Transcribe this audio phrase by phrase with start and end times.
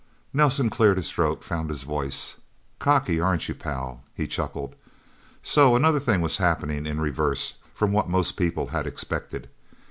[0.33, 2.37] Nelsen cleared his throat, found his voice.
[2.79, 4.73] "Cocky, aren't you, Pal?" he chuckled.
[5.43, 9.47] So another thing was happening in reverse from what most people had expected.